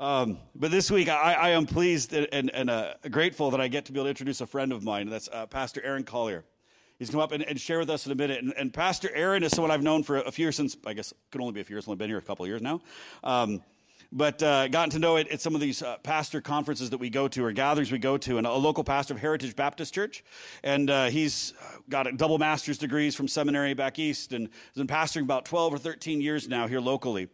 [0.00, 3.68] Um, but this week, I, I am pleased and, and, and uh, grateful that I
[3.68, 5.08] get to be able to introduce a friend of mine.
[5.08, 6.44] That's uh, Pastor Aaron Collier.
[6.98, 8.44] He's come up and, and, share with us in a minute.
[8.56, 11.40] And, Pastor Aaron is someone I've known for a few years since, I guess, could
[11.40, 12.80] only be a few years, only been here a couple of years now.
[13.24, 13.62] Um,
[14.12, 17.08] but uh, gotten to know it at some of these uh, pastor conferences that we
[17.08, 20.22] go to or gatherings we go to, and a local pastor of Heritage Baptist Church,
[20.62, 21.54] and uh, he's
[21.88, 25.74] got a double master's degrees from seminary back east, and has been pastoring about 12
[25.74, 27.28] or 13 years now here locally.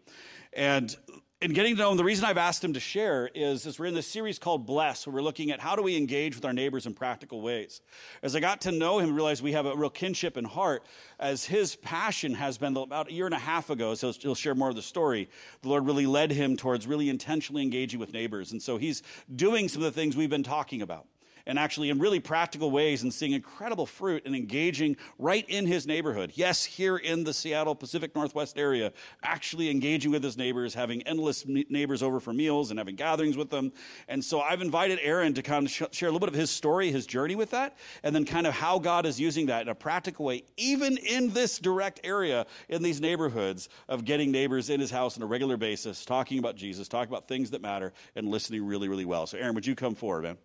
[0.53, 0.97] And
[1.41, 3.87] in getting to know him, the reason I've asked him to share is, is we're
[3.87, 6.53] in this series called Bless, where we're looking at how do we engage with our
[6.53, 7.81] neighbors in practical ways.
[8.25, 10.83] As I got to know him, realized we have a real kinship in heart,
[11.21, 14.57] as his passion has been about a year and a half ago, so he'll share
[14.57, 15.29] more of the story.
[15.63, 18.51] The Lord really led him towards really intentionally engaging with neighbors.
[18.51, 21.07] And so he's doing some of the things we've been talking about
[21.49, 25.87] and actually in really practical ways and seeing incredible fruit and engaging right in his
[25.87, 26.31] neighborhood.
[26.35, 31.47] Yes, here in the Seattle Pacific Northwest area, actually engaging with his neighbors, having endless
[31.47, 33.73] neighbors over for meals and having gatherings with them.
[34.09, 36.93] And so I've invited Aaron to kind of share a little bit of his story,
[36.93, 39.75] his journey with that, and then kind of how God is using that in a
[39.75, 44.91] practical way, even in this direct area in these neighborhoods of getting neighbors in his
[44.91, 48.67] house on a regular basis, talking about Jesus, talking about things that matter, and listening
[48.67, 49.27] really, really well.
[49.27, 50.37] So, Aaron, would you come forward, man?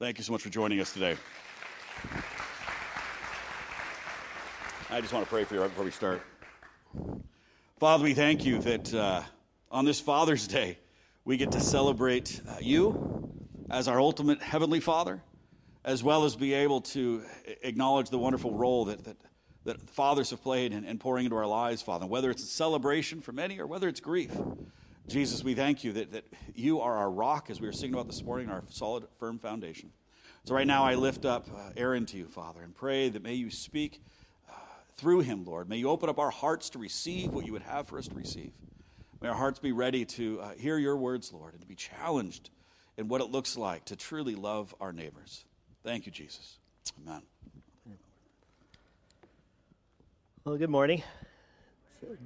[0.00, 1.14] Thank you so much for joining us today.
[4.88, 6.22] I just want to pray for you right before we start.
[7.78, 9.22] Father, we thank you that uh,
[9.70, 10.78] on this Father's Day,
[11.26, 13.30] we get to celebrate uh, you
[13.68, 15.20] as our ultimate Heavenly Father,
[15.84, 17.22] as well as be able to
[17.60, 19.18] acknowledge the wonderful role that, that,
[19.64, 23.20] that fathers have played in, in pouring into our lives, Father, whether it's a celebration
[23.20, 24.32] for many or whether it's grief.
[25.10, 28.06] Jesus, we thank you that, that you are our rock, as we were singing about
[28.06, 29.90] this morning, our solid, firm foundation.
[30.44, 33.34] So, right now, I lift up uh, Aaron to you, Father, and pray that may
[33.34, 34.00] you speak
[34.48, 34.52] uh,
[34.96, 35.68] through him, Lord.
[35.68, 38.14] May you open up our hearts to receive what you would have for us to
[38.14, 38.52] receive.
[39.20, 42.50] May our hearts be ready to uh, hear your words, Lord, and to be challenged
[42.96, 45.44] in what it looks like to truly love our neighbors.
[45.82, 46.58] Thank you, Jesus.
[47.04, 47.22] Amen.
[50.44, 51.02] Well, good morning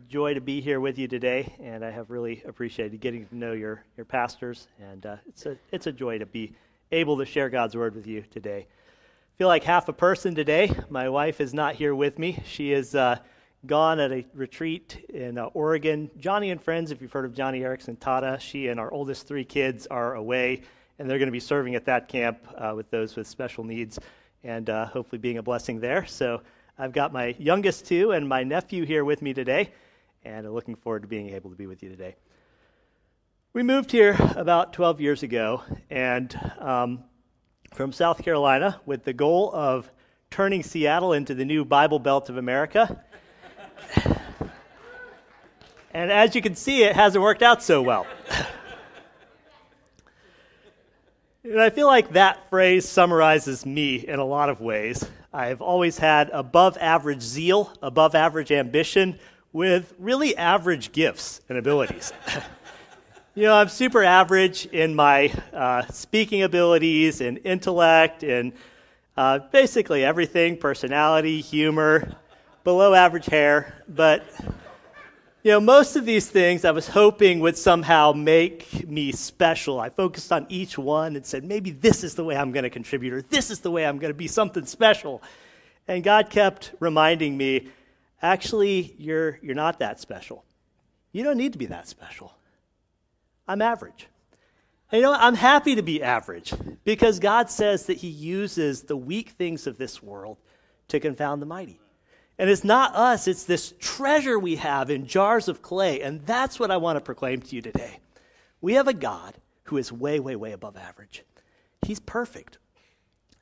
[0.08, 3.52] joy to be here with you today, and I have really appreciated getting to know
[3.52, 6.52] your, your pastors, and uh, it's, a, it's a joy to be
[6.92, 8.66] able to share God's word with you today.
[8.68, 10.70] I feel like half a person today.
[10.88, 12.38] My wife is not here with me.
[12.46, 13.18] She is uh,
[13.66, 16.10] gone at a retreat in uh, Oregon.
[16.20, 19.44] Joni and friends, if you've heard of Joni Eareckson Tada, she and our oldest three
[19.44, 20.62] kids are away,
[20.98, 23.98] and they're going to be serving at that camp uh, with those with special needs,
[24.44, 26.06] and uh, hopefully being a blessing there.
[26.06, 26.42] So
[26.76, 29.70] I've got my youngest two and my nephew here with me today,
[30.24, 32.16] and I'm looking forward to being able to be with you today.
[33.52, 37.04] We moved here about 12 years ago, and um,
[37.72, 39.88] from South Carolina with the goal of
[40.30, 43.00] turning Seattle into the new Bible Belt of America.
[45.94, 48.04] and as you can see, it hasn't worked out so well.
[51.44, 55.08] and I feel like that phrase summarizes me in a lot of ways.
[55.34, 59.19] I've always had above average zeal, above average ambition,
[59.53, 62.12] with really average gifts and abilities.
[63.34, 68.53] you know, I'm super average in my uh, speaking abilities and intellect and
[69.17, 72.15] uh, basically everything personality, humor,
[72.62, 73.83] below average hair.
[73.89, 74.25] But,
[75.44, 79.78] you know, most of these things I was hoping would somehow make me special.
[79.78, 82.71] I focused on each one and said, maybe this is the way I'm going to
[82.71, 85.22] contribute, or this is the way I'm going to be something special.
[85.87, 87.69] And God kept reminding me,
[88.22, 90.47] actually, you're, you're not that special.
[91.12, 92.34] You don't need to be that special.
[93.47, 94.09] I'm average.
[94.91, 95.12] And you know?
[95.12, 96.54] I'm happy to be average
[96.84, 100.38] because God says that He uses the weak things of this world
[100.88, 101.81] to confound the mighty.
[102.39, 106.00] And it's not us, it's this treasure we have in jars of clay.
[106.00, 108.00] And that's what I want to proclaim to you today.
[108.61, 109.34] We have a God
[109.65, 111.22] who is way, way, way above average.
[111.87, 112.59] He's perfect.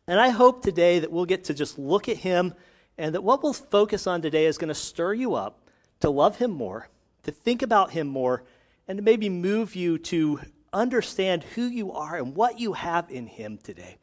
[0.07, 2.55] And I hope today that we'll get to just look at him
[2.99, 5.61] and that what we'll focus on today is going to stir you up
[6.01, 6.89] to love him more,
[7.23, 8.43] to think about him more,
[8.87, 10.41] and to maybe move you to
[10.73, 13.97] understand who you are and what you have in him today.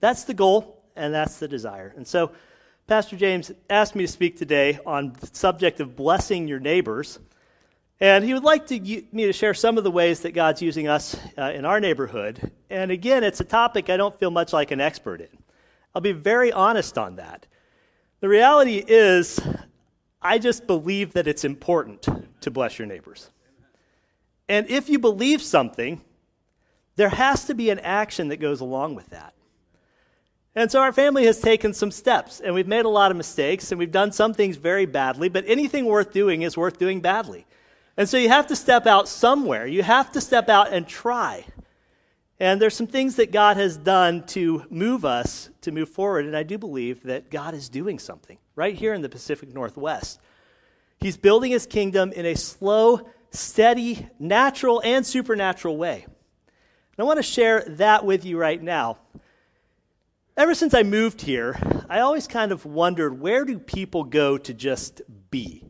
[0.00, 1.94] That's the goal and that's the desire.
[1.96, 2.32] And so,
[2.90, 7.20] Pastor James asked me to speak today on the subject of blessing your neighbors.
[8.00, 10.88] And he would like to, me to share some of the ways that God's using
[10.88, 12.50] us uh, in our neighborhood.
[12.68, 15.28] And again, it's a topic I don't feel much like an expert in.
[15.94, 17.46] I'll be very honest on that.
[18.18, 19.38] The reality is,
[20.20, 22.08] I just believe that it's important
[22.40, 23.30] to bless your neighbors.
[24.48, 26.00] And if you believe something,
[26.96, 29.32] there has to be an action that goes along with that.
[30.60, 33.72] And so our family has taken some steps, and we've made a lot of mistakes,
[33.72, 37.46] and we've done some things very badly, but anything worth doing is worth doing badly.
[37.96, 39.66] And so you have to step out somewhere.
[39.66, 41.46] You have to step out and try.
[42.38, 46.26] And there's some things that God has done to move us to move forward.
[46.26, 50.20] And I do believe that God is doing something right here in the Pacific Northwest.
[50.98, 56.04] He's building his kingdom in a slow, steady, natural, and supernatural way.
[56.04, 58.98] And I want to share that with you right now.
[60.36, 64.54] Ever since I moved here, I always kind of wondered where do people go to
[64.54, 65.64] just be,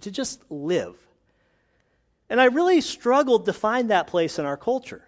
[0.00, 0.96] to just live?
[2.28, 5.04] And I really struggled to find that place in our culture.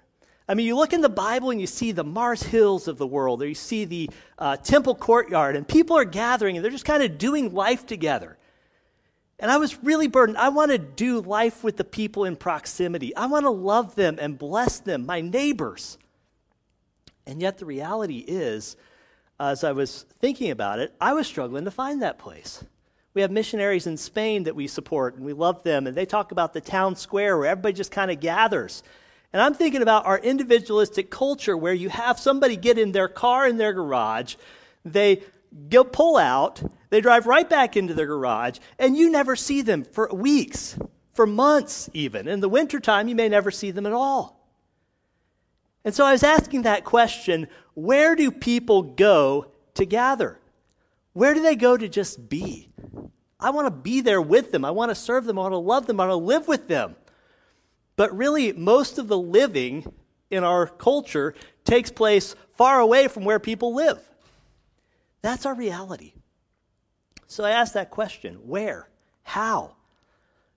[0.48, 3.06] I mean, you look in the Bible and you see the Mars Hills of the
[3.06, 6.84] world, or you see the uh, temple courtyard, and people are gathering and they're just
[6.84, 8.38] kind of doing life together.
[9.38, 10.38] And I was really burdened.
[10.38, 13.14] I want to do life with the people in proximity.
[13.14, 15.98] I want to love them and bless them, my neighbors.
[17.28, 18.74] And yet, the reality is,
[19.38, 22.64] as I was thinking about it, I was struggling to find that place.
[23.12, 26.32] We have missionaries in Spain that we support, and we love them, and they talk
[26.32, 28.82] about the town square where everybody just kind of gathers.
[29.30, 33.46] And I'm thinking about our individualistic culture where you have somebody get in their car
[33.46, 34.36] in their garage,
[34.86, 35.22] they
[35.68, 39.84] go pull out, they drive right back into their garage, and you never see them
[39.84, 40.78] for weeks,
[41.12, 42.26] for months even.
[42.26, 44.37] In the wintertime, you may never see them at all.
[45.88, 50.38] And so I was asking that question where do people go to gather?
[51.14, 52.68] Where do they go to just be?
[53.40, 54.66] I want to be there with them.
[54.66, 55.38] I want to serve them.
[55.38, 55.98] I want to love them.
[55.98, 56.94] I want to live with them.
[57.96, 59.90] But really, most of the living
[60.30, 63.98] in our culture takes place far away from where people live.
[65.22, 66.12] That's our reality.
[67.28, 68.90] So I asked that question where?
[69.22, 69.76] How?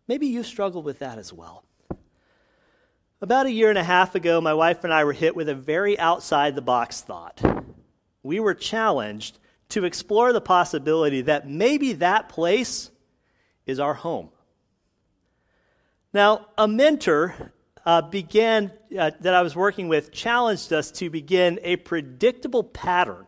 [0.09, 1.63] Maybe you struggle with that as well.
[3.23, 5.53] About a year and a half ago, my wife and I were hit with a
[5.53, 7.39] very outside the box thought.
[8.23, 9.37] We were challenged
[9.69, 12.89] to explore the possibility that maybe that place
[13.67, 14.29] is our home.
[16.11, 17.53] Now, a mentor
[17.85, 23.27] uh, began, uh, that I was working with, challenged us to begin a predictable pattern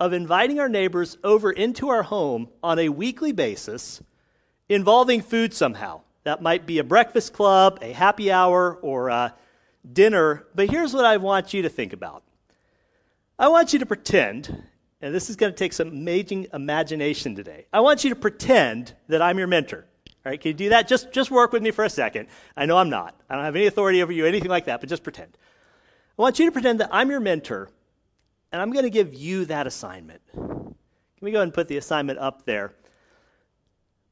[0.00, 4.02] of inviting our neighbors over into our home on a weekly basis
[4.68, 6.00] involving food somehow.
[6.28, 9.34] That might be a breakfast club, a happy hour, or a
[9.90, 10.46] dinner.
[10.54, 12.22] But here's what I want you to think about
[13.38, 14.64] I want you to pretend,
[15.00, 17.64] and this is going to take some amazing imagination today.
[17.72, 19.86] I want you to pretend that I'm your mentor.
[20.06, 20.86] All right, can you do that?
[20.86, 22.28] Just, just work with me for a second.
[22.54, 23.18] I know I'm not.
[23.30, 25.34] I don't have any authority over you, anything like that, but just pretend.
[26.18, 27.70] I want you to pretend that I'm your mentor,
[28.52, 30.20] and I'm going to give you that assignment.
[30.34, 30.76] Can
[31.22, 32.74] we go ahead and put the assignment up there?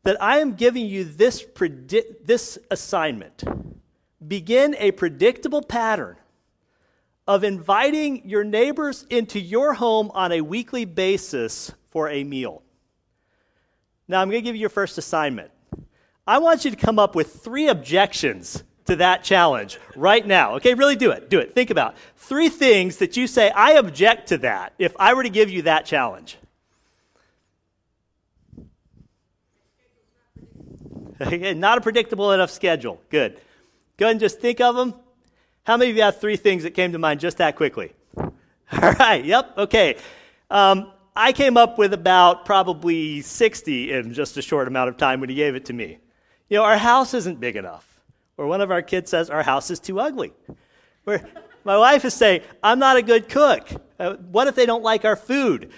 [0.06, 3.42] That I am giving you this, predi- this assignment.
[4.24, 6.14] Begin a predictable pattern
[7.26, 12.62] of inviting your neighbors into your home on a weekly basis for a meal.
[14.06, 15.50] Now, I'm going to give you your first assignment.
[16.24, 20.54] I want you to come up with three objections to that challenge right now.
[20.54, 21.30] Okay, really do it.
[21.30, 21.52] Do it.
[21.52, 25.30] Think about three things that you say, I object to that if I were to
[25.30, 26.38] give you that challenge.
[31.56, 33.00] not a predictable enough schedule.
[33.10, 33.40] Good.
[33.96, 34.94] Go ahead and just think of them.
[35.64, 37.92] How many of you have three things that came to mind just that quickly?
[38.16, 38.30] All
[38.70, 39.96] right, yep, okay.
[40.50, 45.20] Um, I came up with about probably 60 in just a short amount of time
[45.20, 45.98] when he gave it to me.
[46.48, 48.00] You know, our house isn't big enough.
[48.36, 50.34] Or one of our kids says, our house is too ugly.
[51.04, 51.26] Where
[51.64, 53.68] my wife is saying, I'm not a good cook.
[53.98, 55.70] Uh, what if they don't like our food?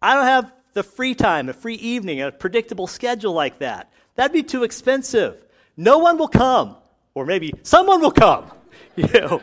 [0.00, 3.90] I don't have the free time, a free evening, a predictable schedule like that.
[4.14, 5.44] That'd be too expensive.
[5.76, 6.76] No one will come.
[7.14, 8.50] Or maybe someone will come.
[8.94, 9.40] You know.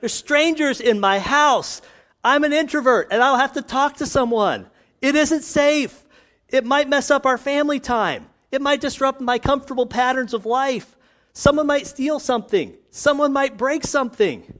[0.00, 1.80] There's strangers in my house.
[2.22, 4.66] I'm an introvert and I'll have to talk to someone.
[5.00, 6.04] It isn't safe.
[6.50, 8.26] It might mess up our family time.
[8.52, 10.94] It might disrupt my comfortable patterns of life.
[11.32, 12.74] Someone might steal something.
[12.90, 14.58] Someone might break something.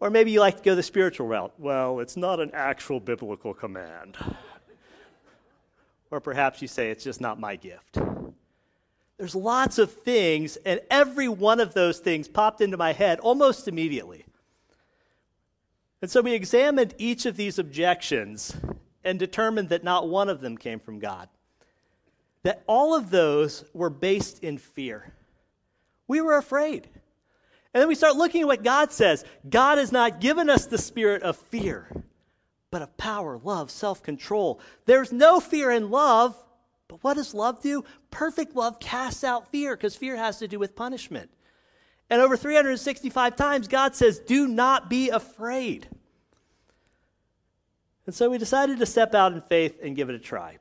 [0.00, 1.52] Or maybe you like to go the spiritual route.
[1.58, 4.16] Well, it's not an actual biblical command.
[6.10, 7.98] Or perhaps you say it's just not my gift.
[9.18, 13.68] There's lots of things, and every one of those things popped into my head almost
[13.68, 14.24] immediately.
[16.00, 18.56] And so we examined each of these objections
[19.04, 21.28] and determined that not one of them came from God
[22.42, 25.12] that all of those were based in fear.
[26.08, 26.88] We were afraid.
[27.72, 29.24] And then we start looking at what God says.
[29.48, 31.88] God has not given us the spirit of fear,
[32.70, 34.60] but of power, love, self control.
[34.86, 36.36] There's no fear in love,
[36.88, 37.84] but what does love do?
[38.10, 41.30] Perfect love casts out fear because fear has to do with punishment.
[42.08, 45.88] And over 365 times, God says, Do not be afraid.
[48.06, 50.58] And so we decided to step out in faith and give it a try.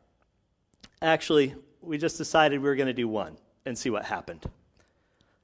[1.01, 3.37] Actually, we just decided we were going to do one.
[3.65, 4.43] and see what happened.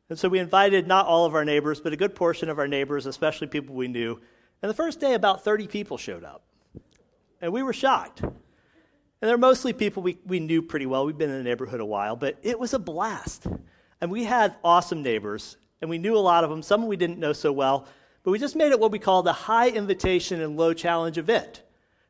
[0.10, 2.68] And so we invited not all of our neighbors, but a good portion of our
[2.68, 4.20] neighbors, especially people we knew.
[4.62, 6.44] And the first day, about 30 people showed up.
[7.46, 8.22] And we were shocked.
[8.22, 8.34] And
[9.22, 11.06] they're mostly people we, we knew pretty well.
[11.06, 13.46] We've been in the neighborhood a while, but it was a blast.
[14.02, 16.64] And we had awesome neighbors, and we knew a lot of them.
[16.64, 17.88] Some we didn't know so well,
[18.24, 21.62] but we just made it what we called a high invitation and low challenge event.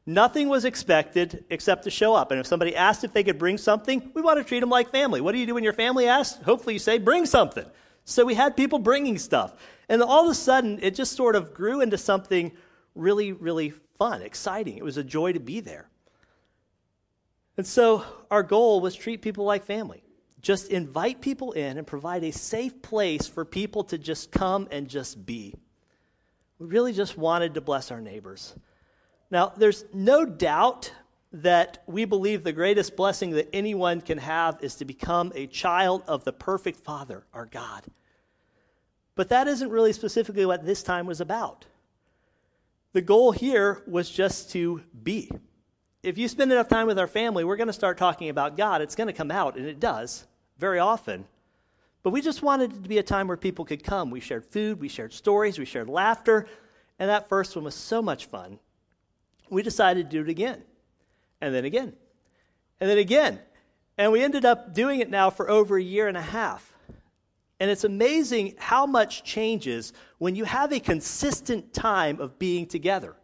[0.06, 2.32] Nothing was expected except to show up.
[2.32, 4.90] And if somebody asked if they could bring something, we want to treat them like
[4.90, 5.20] family.
[5.20, 6.42] What do you do when your family asks?
[6.46, 7.66] Hopefully, you say, bring something.
[8.06, 9.54] So we had people bringing stuff.
[9.90, 12.54] And all of a sudden, it just sort of grew into something
[12.96, 14.78] really, really fun, exciting.
[14.78, 15.90] It was a joy to be there.
[17.58, 20.04] And so our goal was treat people like family.
[20.42, 24.88] Just invite people in and provide a safe place for people to just come and
[24.88, 25.56] just be.
[26.60, 28.56] We really just wanted to bless our neighbors.
[29.32, 30.92] Now, there's no doubt
[31.32, 36.04] that we believe the greatest blessing that anyone can have is to become a child
[36.08, 37.84] of the perfect Father, our God.
[39.16, 41.66] But that isn't really specifically what this time was about.
[42.96, 45.30] The goal here was just to be.
[46.02, 48.82] If you spend enough time with our family, we're going to start talking about God.
[48.82, 50.26] It's going to come out, and it does
[50.58, 51.26] very often.
[52.04, 54.12] But we just wanted it to be a time where people could come.
[54.12, 56.48] We shared food, we shared stories, we shared laughter,
[56.98, 58.60] and that first one was so much fun
[59.50, 60.64] we decided to do it again,
[61.42, 61.92] and then again,
[62.80, 63.42] and then again.
[63.98, 66.75] And we ended up doing it now for over a year and a half.
[67.60, 73.16] And it's amazing how much changes when you have a consistent time of being together.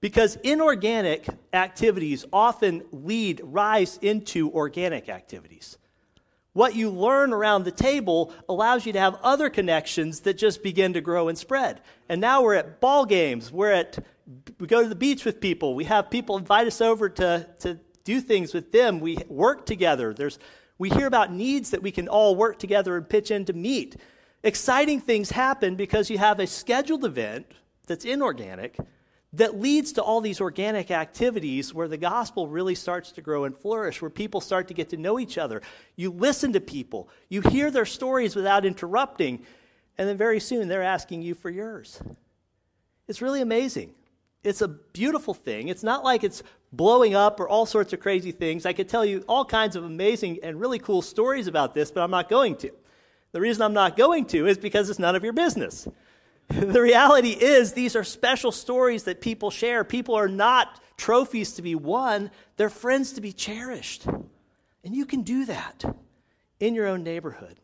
[0.00, 5.78] Because inorganic activities often lead, rise into organic activities.
[6.52, 10.94] What you learn around the table allows you to have other connections that just begin
[10.94, 11.82] to grow and spread.
[12.08, 13.98] And now we're at ball games, we're at
[14.58, 15.74] we go to the beach with people.
[15.74, 19.00] We have people invite us over to, to do things with them.
[19.00, 20.12] We work together.
[20.14, 20.38] There's,
[20.78, 23.96] we hear about needs that we can all work together and pitch in to meet.
[24.42, 27.46] Exciting things happen because you have a scheduled event
[27.86, 28.76] that's inorganic
[29.32, 33.56] that leads to all these organic activities where the gospel really starts to grow and
[33.56, 35.62] flourish, where people start to get to know each other.
[35.94, 39.44] You listen to people, you hear their stories without interrupting,
[39.98, 42.00] and then very soon they're asking you for yours.
[43.08, 43.94] It's really amazing.
[44.46, 45.66] It's a beautiful thing.
[45.68, 48.64] It's not like it's blowing up or all sorts of crazy things.
[48.64, 52.02] I could tell you all kinds of amazing and really cool stories about this, but
[52.02, 52.70] I'm not going to.
[53.32, 55.88] The reason I'm not going to is because it's none of your business.
[56.48, 59.82] the reality is, these are special stories that people share.
[59.82, 64.06] People are not trophies to be won, they're friends to be cherished.
[64.06, 65.84] And you can do that
[66.60, 67.58] in your own neighborhood.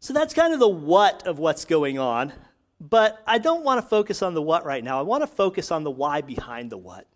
[0.00, 2.32] So that's kind of the what of what's going on.
[2.80, 4.98] But I don't want to focus on the what right now.
[4.98, 7.06] I want to focus on the why behind the what.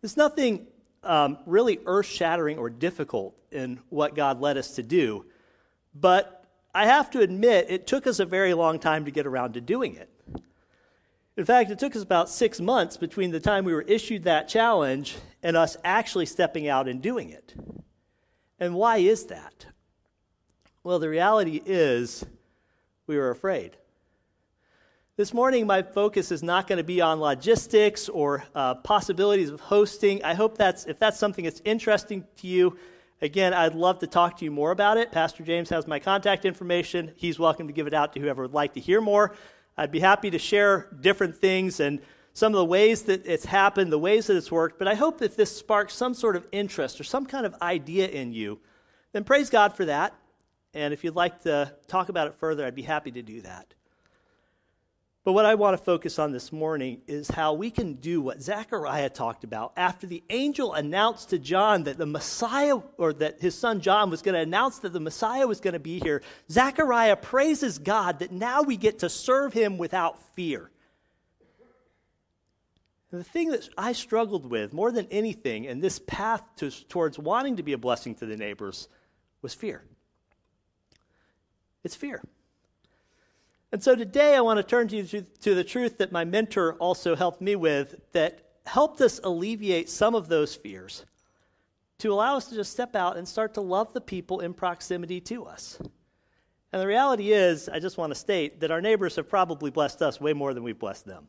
[0.00, 0.68] There's nothing
[1.02, 5.24] um, really earth shattering or difficult in what God led us to do,
[5.94, 9.54] but I have to admit it took us a very long time to get around
[9.54, 10.08] to doing it.
[11.36, 14.48] In fact, it took us about six months between the time we were issued that
[14.48, 17.54] challenge and us actually stepping out and doing it.
[18.58, 19.66] And why is that?
[20.82, 22.24] Well, the reality is
[23.06, 23.76] we were afraid.
[25.18, 29.58] This morning, my focus is not going to be on logistics or uh, possibilities of
[29.58, 30.22] hosting.
[30.22, 32.78] I hope that's, if that's something that's interesting to you,
[33.20, 35.10] again, I'd love to talk to you more about it.
[35.10, 37.10] Pastor James has my contact information.
[37.16, 39.34] He's welcome to give it out to whoever would like to hear more.
[39.76, 41.98] I'd be happy to share different things and
[42.32, 44.78] some of the ways that it's happened, the ways that it's worked.
[44.78, 48.06] But I hope that this sparks some sort of interest or some kind of idea
[48.06, 48.60] in you.
[49.10, 50.14] Then praise God for that.
[50.74, 53.74] And if you'd like to talk about it further, I'd be happy to do that.
[55.28, 58.40] But what I want to focus on this morning is how we can do what
[58.40, 63.54] Zechariah talked about after the angel announced to John that the Messiah, or that his
[63.54, 66.22] son John was going to announce that the Messiah was going to be here.
[66.50, 70.70] Zechariah praises God that now we get to serve him without fear.
[73.10, 77.56] The thing that I struggled with more than anything in this path to, towards wanting
[77.56, 78.88] to be a blessing to the neighbors
[79.42, 79.84] was fear.
[81.84, 82.22] It's fear.
[83.70, 86.74] And so today I want to turn to you to, the truth that my mentor
[86.74, 91.04] also helped me with that helped us alleviate some of those fears
[91.98, 95.20] to allow us to just step out and start to love the people in proximity
[95.20, 95.78] to us.
[96.72, 100.02] And the reality is, I just want to state that our neighbors have probably blessed
[100.02, 101.28] us way more than we've blessed them.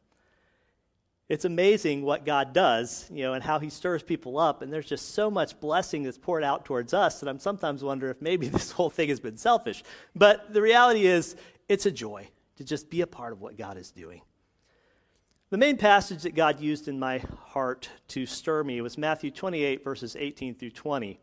[1.30, 4.64] It's amazing what God does, you know, and how He stirs people up.
[4.64, 8.10] And there's just so much blessing that's poured out towards us that I'm sometimes wonder
[8.10, 9.84] if maybe this whole thing has been selfish.
[10.16, 11.36] But the reality is,
[11.70, 14.22] it's a joy to just be a part of what God is doing.
[15.52, 19.84] The main passage that God used in my heart to stir me was Matthew 28,
[19.84, 21.20] verses 18 through 20.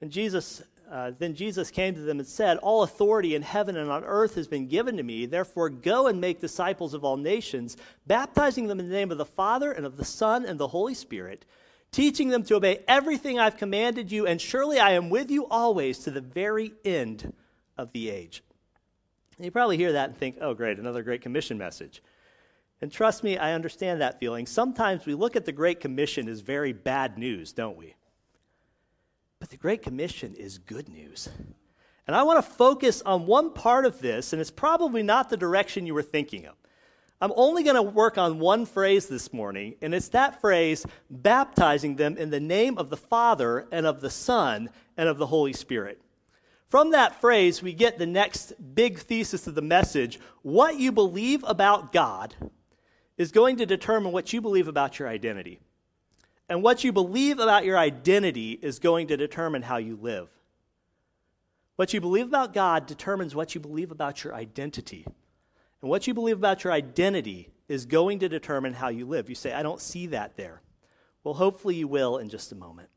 [0.00, 3.90] And Jesus, uh, then Jesus came to them and said, All authority in heaven and
[3.90, 5.26] on earth has been given to me.
[5.26, 7.76] Therefore, go and make disciples of all nations,
[8.06, 10.94] baptizing them in the name of the Father and of the Son and the Holy
[10.94, 11.44] Spirit,
[11.90, 15.98] teaching them to obey everything I've commanded you, and surely I am with you always
[16.00, 17.32] to the very end
[17.76, 18.42] of the age.
[19.36, 22.02] And you probably hear that and think, oh, great, another Great Commission message.
[22.80, 24.46] And trust me, I understand that feeling.
[24.46, 27.94] Sometimes we look at the Great Commission as very bad news, don't we?
[29.44, 31.28] But the Great Commission is good news.
[32.06, 35.36] And I want to focus on one part of this, and it's probably not the
[35.36, 36.54] direction you were thinking of.
[37.20, 41.96] I'm only going to work on one phrase this morning, and it's that phrase, baptizing
[41.96, 45.52] them in the name of the Father and of the Son and of the Holy
[45.52, 46.00] Spirit.
[46.64, 50.20] From that phrase, we get the next big thesis of the message.
[50.40, 52.34] What you believe about God
[53.18, 55.60] is going to determine what you believe about your identity.
[56.48, 60.28] And what you believe about your identity is going to determine how you live.
[61.76, 65.04] What you believe about God determines what you believe about your identity.
[65.80, 69.28] And what you believe about your identity is going to determine how you live.
[69.28, 70.60] You say, I don't see that there.
[71.24, 72.90] Well, hopefully you will in just a moment.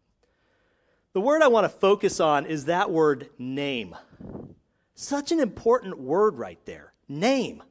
[1.13, 3.95] The word I want to focus on is that word name.
[4.93, 6.93] Such an important word right there.
[7.07, 7.63] Name.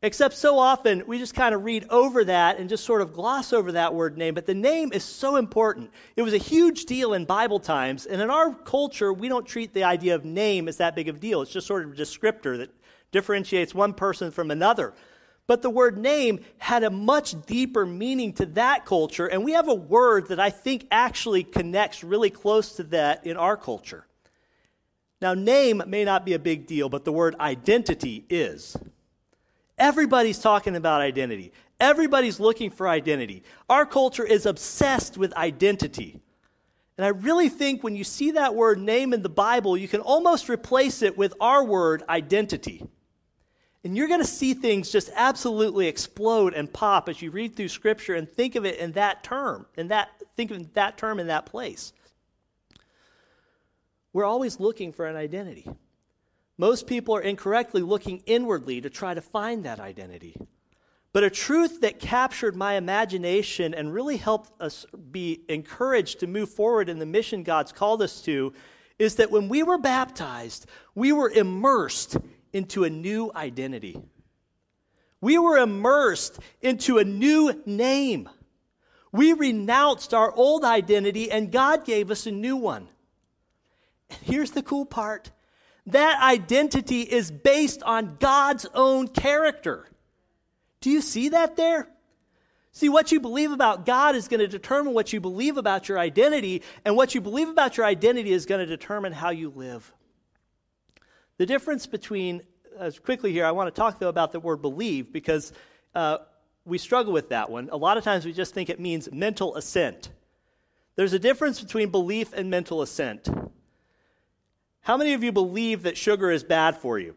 [0.00, 3.52] Except so often we just kind of read over that and just sort of gloss
[3.52, 4.32] over that word name.
[4.32, 5.90] But the name is so important.
[6.14, 8.06] It was a huge deal in Bible times.
[8.06, 11.16] And in our culture, we don't treat the idea of name as that big of
[11.16, 11.42] a deal.
[11.42, 12.70] It's just sort of a descriptor that
[13.10, 14.94] differentiates one person from another.
[15.48, 19.26] But the word name had a much deeper meaning to that culture.
[19.26, 23.36] And we have a word that I think actually connects really close to that in
[23.36, 24.06] our culture.
[25.20, 28.76] Now, name may not be a big deal, but the word identity is.
[29.78, 31.52] Everybody's talking about identity.
[31.80, 33.44] Everybody's looking for identity.
[33.68, 36.20] Our culture is obsessed with identity.
[36.96, 40.00] And I really think when you see that word name in the Bible, you can
[40.00, 42.84] almost replace it with our word identity.
[43.84, 47.68] And you're going to see things just absolutely explode and pop as you read through
[47.68, 51.28] scripture and think of it in that term, in that think of that term in
[51.28, 51.92] that place.
[54.12, 55.68] We're always looking for an identity.
[56.58, 60.36] Most people are incorrectly looking inwardly to try to find that identity.
[61.12, 66.50] But a truth that captured my imagination and really helped us be encouraged to move
[66.50, 68.52] forward in the mission God's called us to
[68.98, 72.16] is that when we were baptized, we were immersed
[72.52, 74.02] into a new identity.
[75.20, 78.28] We were immersed into a new name.
[79.12, 82.88] We renounced our old identity and God gave us a new one.
[84.10, 85.30] And here's the cool part
[85.92, 89.88] that identity is based on God's own character.
[90.80, 91.88] Do you see that there?
[92.72, 95.98] See, what you believe about God is going to determine what you believe about your
[95.98, 99.92] identity, and what you believe about your identity is going to determine how you live.
[101.38, 102.42] The difference between,
[102.78, 105.52] uh, quickly here, I want to talk though about the word believe because
[105.94, 106.18] uh,
[106.64, 107.68] we struggle with that one.
[107.72, 110.10] A lot of times we just think it means mental assent.
[110.94, 113.28] There's a difference between belief and mental assent.
[114.88, 117.14] How many of you believe that sugar is bad for you?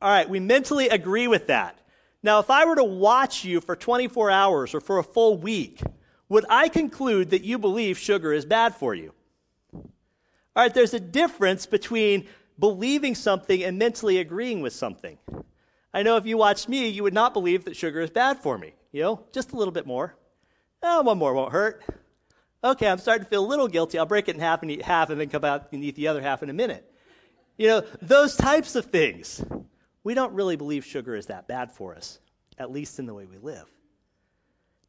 [0.00, 1.78] All right, we mentally agree with that.
[2.22, 5.82] Now, if I were to watch you for 24 hours or for a full week,
[6.30, 9.12] would I conclude that you believe sugar is bad for you?
[9.74, 9.82] All
[10.56, 12.28] right, there's a difference between
[12.58, 15.18] believing something and mentally agreeing with something.
[15.92, 18.56] I know if you watched me, you would not believe that sugar is bad for
[18.56, 18.72] me.
[18.92, 20.16] You know, just a little bit more.
[20.82, 21.82] Oh, one more won't hurt
[22.70, 23.98] okay, I'm starting to feel a little guilty.
[23.98, 26.08] I'll break it in half and eat half and then come out and eat the
[26.08, 26.90] other half in a minute.
[27.56, 29.44] You know, those types of things.
[30.04, 32.20] We don't really believe sugar is that bad for us,
[32.58, 33.66] at least in the way we live.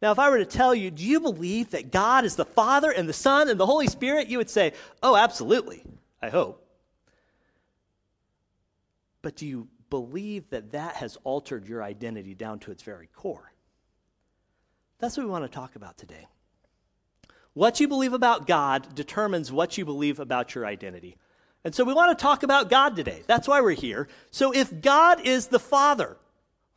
[0.01, 2.91] Now, if I were to tell you, do you believe that God is the Father
[2.91, 4.27] and the Son and the Holy Spirit?
[4.27, 5.83] You would say, oh, absolutely.
[6.21, 6.63] I hope.
[9.23, 13.51] But do you believe that that has altered your identity down to its very core?
[14.99, 16.27] That's what we want to talk about today.
[17.57, 21.17] What you believe about God determines what you believe about your identity.
[21.63, 23.23] And so we want to talk about God today.
[23.25, 24.07] That's why we're here.
[24.29, 26.17] So if God is the Father,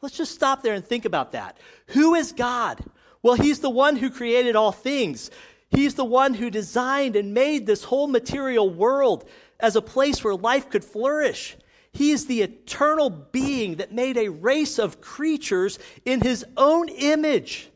[0.00, 1.58] let's just stop there and think about that.
[1.88, 2.82] Who is God?
[3.22, 5.30] Well, He's the one who created all things.
[5.68, 9.28] He's the one who designed and made this whole material world
[9.60, 11.58] as a place where life could flourish.
[11.92, 17.70] He is the eternal being that made a race of creatures in His own image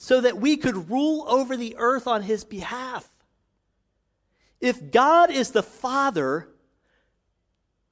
[0.00, 3.10] so that we could rule over the earth on his behalf.
[4.60, 6.48] If God is the Father,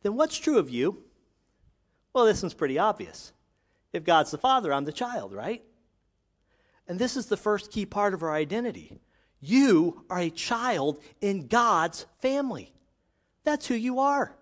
[0.02, 1.02] then what's true of you?
[2.12, 3.32] Well, this one's pretty obvious.
[3.92, 5.64] If God's the Father, I'm the child, right?
[6.86, 9.00] And this is the first key part of our identity.
[9.40, 12.72] You are a child in God's family.
[13.42, 14.32] That's who you are.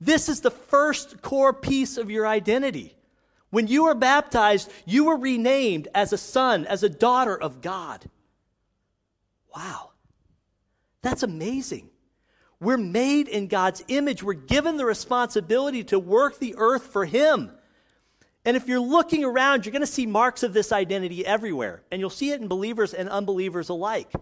[0.00, 2.94] This is the first core piece of your identity.
[3.50, 8.04] When you were baptized, you were renamed as a son, as a daughter of God.
[9.54, 9.90] Wow.
[11.02, 11.90] That's amazing.
[12.60, 14.22] We're made in God's image.
[14.22, 17.50] We're given the responsibility to work the earth for Him.
[18.44, 21.82] And if you're looking around, you're going to see marks of this identity everywhere.
[21.90, 24.12] And you'll see it in believers and unbelievers alike.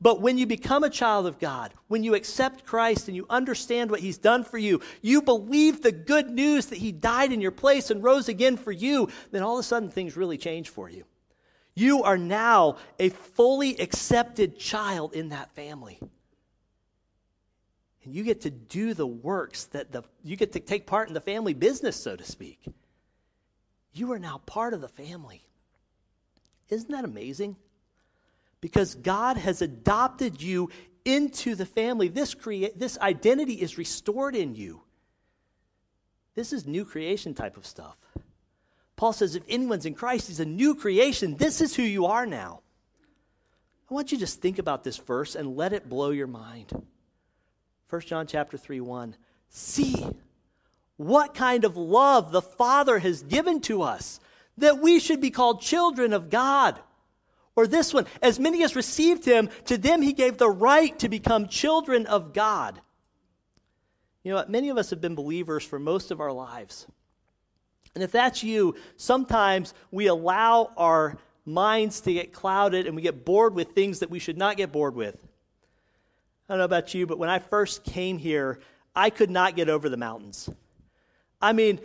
[0.00, 3.90] But when you become a child of God, when you accept Christ and you understand
[3.90, 7.50] what He's done for you, you believe the good news that He died in your
[7.50, 10.88] place and rose again for you, then all of a sudden things really change for
[10.88, 11.04] you.
[11.74, 15.98] You are now a fully accepted child in that family.
[18.02, 21.14] And you get to do the works that the, you get to take part in
[21.14, 22.64] the family business, so to speak.
[23.92, 25.42] You are now part of the family.
[26.70, 27.56] Isn't that amazing?
[28.60, 30.70] Because God has adopted you
[31.04, 32.08] into the family.
[32.08, 34.82] This, crea- this identity is restored in you.
[36.34, 37.96] This is new creation type of stuff.
[38.96, 41.36] Paul says if anyone's in Christ, he's a new creation.
[41.36, 42.60] This is who you are now.
[43.90, 46.70] I want you to just think about this verse and let it blow your mind.
[47.88, 49.16] 1 John chapter 3 1.
[49.48, 50.06] See
[50.96, 54.20] what kind of love the Father has given to us
[54.58, 56.78] that we should be called children of God.
[57.56, 61.08] Or this one, as many as received him, to them he gave the right to
[61.08, 62.80] become children of God.
[64.22, 64.50] You know what?
[64.50, 66.86] Many of us have been believers for most of our lives.
[67.94, 73.24] And if that's you, sometimes we allow our minds to get clouded and we get
[73.24, 75.26] bored with things that we should not get bored with.
[76.48, 78.60] I don't know about you, but when I first came here,
[78.94, 80.48] I could not get over the mountains.
[81.40, 81.80] I mean,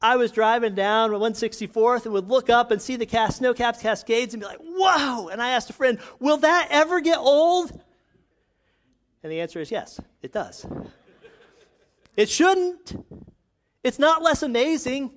[0.00, 3.80] I was driving down 164th and would look up and see the cast, snow capped
[3.80, 5.28] cascades and be like, whoa!
[5.28, 7.72] And I asked a friend, will that ever get old?
[9.22, 10.64] And the answer is yes, it does.
[12.16, 13.04] it shouldn't.
[13.82, 15.10] It's not less amazing.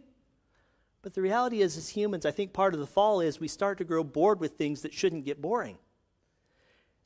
[1.04, 3.80] But the reality is, as humans, I think part of the fall is we start
[3.80, 5.78] to grow bored with things that shouldn't get boring.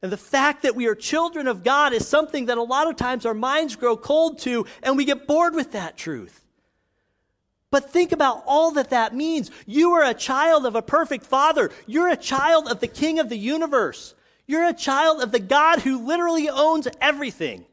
[0.02, 2.96] And the fact that we are children of God is something that a lot of
[2.96, 6.45] times our minds grow cold to, and we get bored with that truth.
[7.76, 9.52] But think about all that that means.
[9.66, 11.72] You are a child of a perfect father.
[11.86, 14.16] You're a child of the king of the universe.
[14.48, 17.66] You're a child of the God who literally owns everything.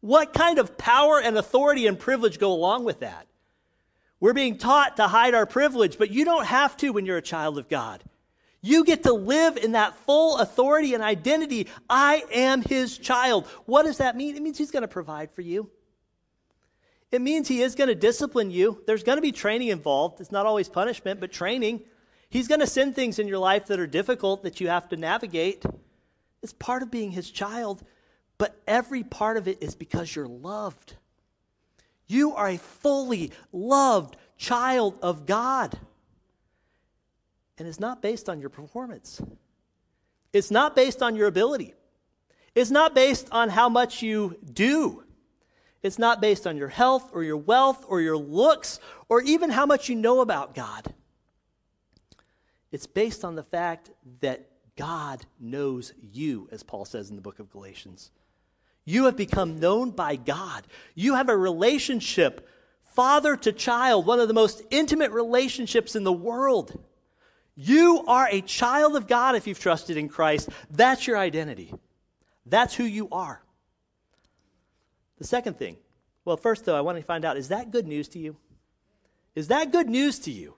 [0.00, 3.26] What kind of power and authority and privilege go along with that?
[4.20, 7.20] We're being taught to hide our privilege, but you don't have to when you're a
[7.20, 8.02] child of God.
[8.62, 11.66] You get to live in that full authority and identity.
[11.90, 13.46] I am his child.
[13.66, 14.34] What does that mean?
[14.34, 15.68] It means he's going to provide for you.
[17.12, 18.82] It means he is going to discipline you.
[18.86, 20.20] There's going to be training involved.
[20.20, 21.82] It's not always punishment, but training.
[22.30, 24.96] He's going to send things in your life that are difficult that you have to
[24.96, 25.62] navigate.
[26.42, 27.82] It's part of being his child,
[28.38, 30.96] but every part of it is because you're loved.
[32.06, 35.78] You are a fully loved child of God.
[37.58, 39.20] And it's not based on your performance,
[40.32, 41.74] it's not based on your ability,
[42.54, 45.01] it's not based on how much you do.
[45.82, 49.66] It's not based on your health or your wealth or your looks or even how
[49.66, 50.94] much you know about God.
[52.70, 53.90] It's based on the fact
[54.20, 58.10] that God knows you, as Paul says in the book of Galatians.
[58.84, 60.66] You have become known by God.
[60.94, 62.48] You have a relationship,
[62.80, 66.82] father to child, one of the most intimate relationships in the world.
[67.54, 70.48] You are a child of God if you've trusted in Christ.
[70.70, 71.72] That's your identity.
[72.46, 73.42] That's who you are.
[75.22, 75.76] The second thing,
[76.24, 78.34] well, first though, I want to find out is that good news to you?
[79.36, 80.56] Is that good news to you?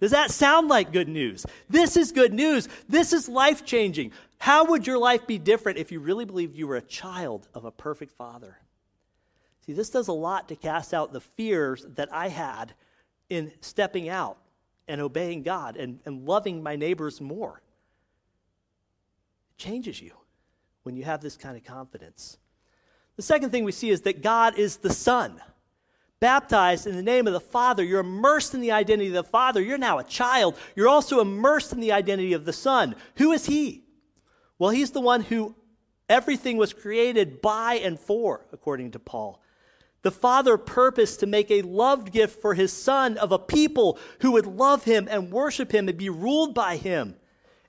[0.00, 1.46] Does that sound like good news?
[1.68, 2.68] This is good news.
[2.88, 4.10] This is life changing.
[4.38, 7.64] How would your life be different if you really believed you were a child of
[7.64, 8.58] a perfect father?
[9.64, 12.74] See, this does a lot to cast out the fears that I had
[13.28, 14.38] in stepping out
[14.88, 17.62] and obeying God and, and loving my neighbors more.
[19.52, 20.14] It changes you
[20.82, 22.38] when you have this kind of confidence.
[23.20, 25.42] The second thing we see is that God is the Son.
[26.20, 29.60] Baptized in the name of the Father, you're immersed in the identity of the Father.
[29.60, 30.56] You're now a child.
[30.74, 32.94] You're also immersed in the identity of the Son.
[33.16, 33.84] Who is He?
[34.58, 35.54] Well, He's the one who
[36.08, 39.42] everything was created by and for, according to Paul.
[40.00, 44.32] The Father purposed to make a loved gift for his Son of a people who
[44.32, 47.16] would love him and worship him and be ruled by him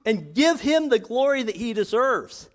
[0.05, 2.47] and give him the glory that he deserves.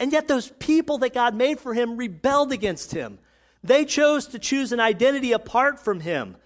[0.00, 3.18] And yet, those people that God made for him rebelled against him.
[3.62, 6.38] They chose to choose an identity apart from him.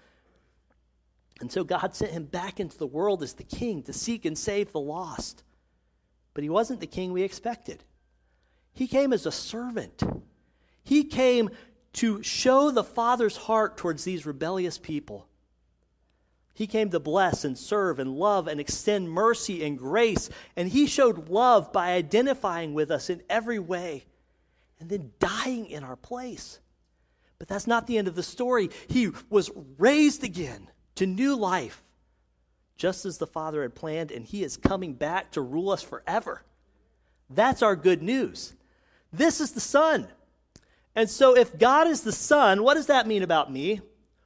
[1.39, 4.37] And so, God sent him back into the world as the king to seek and
[4.37, 5.43] save the lost.
[6.33, 7.85] But he wasn't the king we expected.
[8.73, 10.03] He came as a servant.
[10.83, 11.49] He came
[11.93, 15.29] to show the Father's heart towards these rebellious people.
[16.55, 20.29] He came to bless and serve and love and extend mercy and grace.
[20.55, 24.05] And he showed love by identifying with us in every way
[24.79, 26.59] and then dying in our place.
[27.37, 28.69] But that's not the end of the story.
[28.87, 31.83] He was raised again to new life,
[32.77, 36.43] just as the Father had planned, and he is coming back to rule us forever.
[37.29, 38.53] That's our good news.
[39.11, 40.07] This is the Son.
[40.95, 43.81] And so, if God is the Son, what does that mean about me?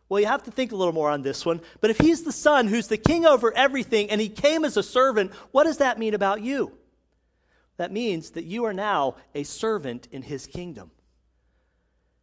[0.10, 1.62] Well, you have to think a little more on this one.
[1.80, 4.84] But if he's the son who's the king over everything and he came as a
[4.84, 6.74] servant, what does that mean about you?
[7.78, 10.92] That means that you are now a servant in his kingdom.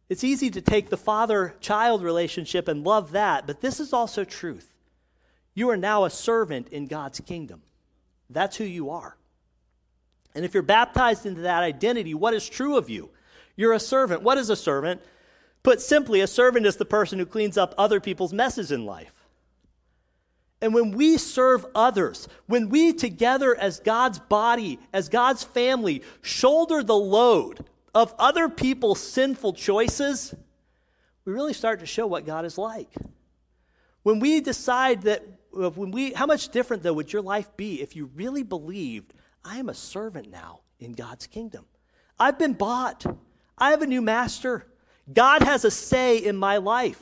[0.09, 4.23] It's easy to take the father child relationship and love that, but this is also
[4.23, 4.73] truth.
[5.53, 7.63] You are now a servant in God's kingdom.
[8.29, 9.17] That's who you are.
[10.35, 13.09] And if you're baptized into that identity, what is true of you?
[13.55, 14.21] You're a servant.
[14.21, 15.01] What is a servant?
[15.67, 19.11] Put simply, a servant is the person who cleans up other people's messes in life.
[20.61, 26.83] And when we serve others, when we together as God's body, as God's family, shoulder
[26.83, 30.33] the load of other people's sinful choices,
[31.25, 32.93] we really start to show what God is like.
[34.03, 37.93] When we decide that, when we, how much different though would your life be if
[37.93, 41.65] you really believed, I am a servant now in God's kingdom?
[42.17, 43.05] I've been bought,
[43.57, 44.65] I have a new master.
[45.11, 47.01] God has a say in my life.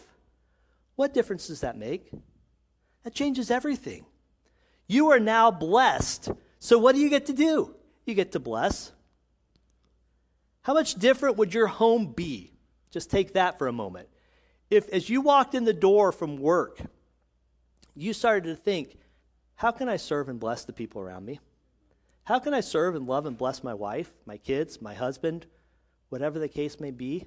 [0.96, 2.12] What difference does that make?
[3.04, 4.06] That changes everything.
[4.88, 6.30] You are now blessed.
[6.60, 7.76] So, what do you get to do?
[8.06, 8.92] You get to bless.
[10.62, 12.54] How much different would your home be?
[12.92, 14.10] Just take that for a moment.
[14.70, 16.80] If, as you walked in the door from work,
[17.96, 18.98] you started to think,
[19.56, 21.40] how can I serve and bless the people around me?
[22.24, 25.46] How can I serve and love and bless my wife, my kids, my husband,
[26.10, 27.26] whatever the case may be?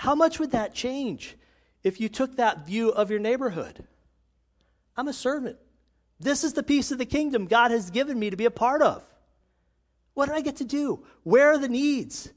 [0.00, 1.36] How much would that change
[1.82, 3.84] if you took that view of your neighborhood?
[4.96, 5.58] I'm a servant.
[6.18, 8.80] This is the piece of the kingdom God has given me to be a part
[8.80, 9.04] of.
[10.14, 11.04] What do I get to do?
[11.22, 12.32] Where are the needs?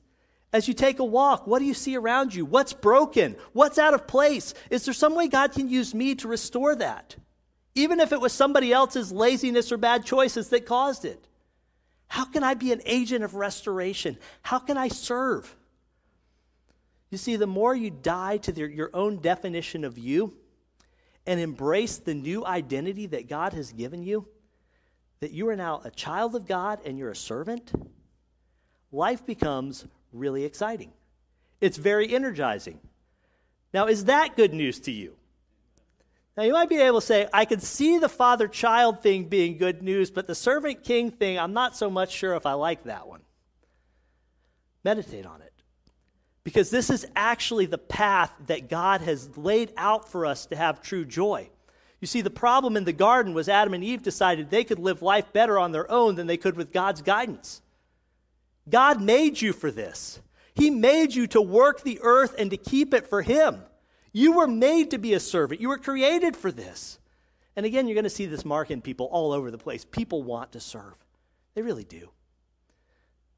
[0.51, 2.43] As you take a walk, what do you see around you?
[2.43, 3.37] What's broken?
[3.53, 4.53] What's out of place?
[4.69, 7.15] Is there some way God can use me to restore that?
[7.75, 11.29] Even if it was somebody else's laziness or bad choices that caused it.
[12.07, 14.17] How can I be an agent of restoration?
[14.41, 15.55] How can I serve?
[17.13, 20.33] You see, the more you die to their, your own definition of you
[21.27, 24.27] and embrace the new identity that God has given you,
[25.19, 27.71] that you are now a child of God and you're a servant,
[28.91, 30.91] life becomes really exciting.
[31.61, 32.79] It's very energizing.
[33.75, 35.13] Now, is that good news to you?
[36.35, 39.59] Now, you might be able to say, I can see the father child thing being
[39.59, 42.85] good news, but the servant king thing, I'm not so much sure if I like
[42.85, 43.21] that one.
[44.83, 45.52] Meditate on it
[46.43, 50.81] because this is actually the path that God has laid out for us to have
[50.81, 51.49] true joy.
[52.01, 55.01] You see, the problem in the garden was Adam and Eve decided they could live
[55.01, 57.61] life better on their own than they could with God's guidance.
[58.69, 60.19] God made you for this.
[60.53, 63.61] He made you to work the earth and to keep it for Him.
[64.11, 65.61] You were made to be a servant.
[65.61, 66.99] You were created for this.
[67.55, 69.85] And again, you're going to see this mark in people all over the place.
[69.85, 70.95] People want to serve,
[71.55, 72.09] they really do.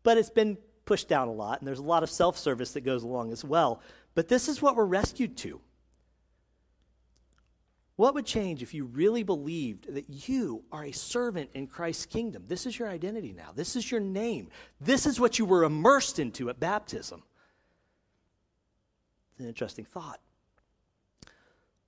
[0.03, 2.81] But it's been pushed down a lot, and there's a lot of self service that
[2.81, 3.81] goes along as well.
[4.13, 5.59] But this is what we're rescued to.
[7.97, 12.43] What would change if you really believed that you are a servant in Christ's kingdom?
[12.47, 13.51] This is your identity now.
[13.55, 14.49] This is your name.
[14.81, 17.23] This is what you were immersed into at baptism.
[19.31, 20.19] It's an interesting thought.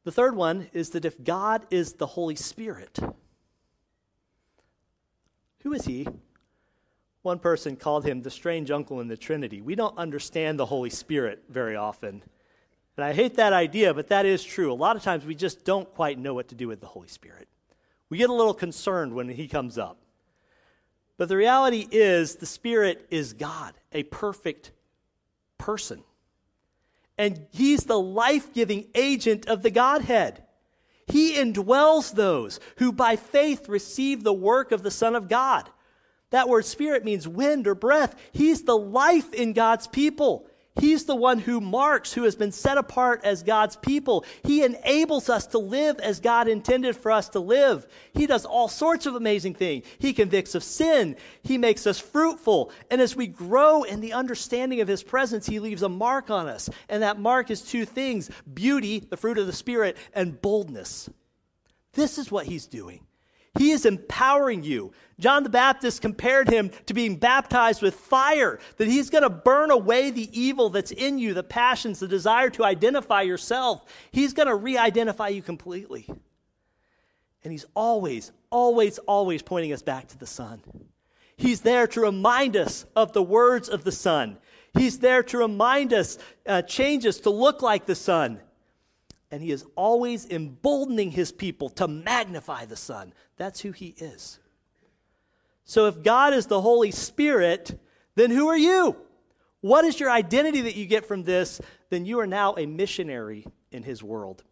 [0.05, 2.97] The third one is that if God is the Holy Spirit,
[5.63, 6.07] who is He?
[7.27, 9.59] One person called him the strange uncle in the Trinity.
[9.59, 12.23] We don't understand the Holy Spirit very often.
[12.95, 14.71] And I hate that idea, but that is true.
[14.71, 17.09] A lot of times we just don't quite know what to do with the Holy
[17.09, 17.49] Spirit.
[18.09, 19.97] We get a little concerned when he comes up.
[21.17, 24.71] But the reality is, the Spirit is God, a perfect
[25.57, 26.05] person.
[27.17, 30.45] And he's the life giving agent of the Godhead.
[31.07, 35.69] He indwells those who by faith receive the work of the Son of God.
[36.31, 38.15] That word spirit means wind or breath.
[38.31, 40.47] He's the life in God's people.
[40.79, 44.25] He's the one who marks, who has been set apart as God's people.
[44.43, 47.87] He enables us to live as God intended for us to live.
[48.13, 49.85] He does all sorts of amazing things.
[49.97, 51.15] He convicts of sin.
[51.41, 52.71] He makes us fruitful.
[52.91, 56.47] And as we grow in the understanding of His presence, He leaves a mark on
[56.47, 56.69] us.
[56.89, 61.09] And that mark is two things beauty, the fruit of the Spirit, and boldness.
[61.93, 63.06] This is what He's doing.
[63.57, 64.93] He is empowering you.
[65.19, 69.71] John the Baptist compared him to being baptized with fire, that he's going to burn
[69.71, 73.83] away the evil that's in you, the passions, the desire to identify yourself.
[74.11, 76.07] He's going to re identify you completely.
[77.43, 80.61] And he's always, always, always pointing us back to the Son.
[81.35, 84.37] He's there to remind us of the words of the Son.
[84.73, 88.39] He's there to remind us, uh, change us to look like the Son.
[89.31, 93.13] And he is always emboldening his people to magnify the Son.
[93.35, 94.39] That's who he is.
[95.65, 97.77] So if God is the Holy Spirit,
[98.15, 98.95] then who are you?
[99.61, 101.59] What is your identity that you get from this?
[101.89, 104.43] Then you are now a missionary in his world.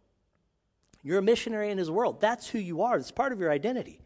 [1.02, 2.20] You're a missionary in his world.
[2.20, 2.96] That's who you are.
[2.96, 4.00] It's part of your identity.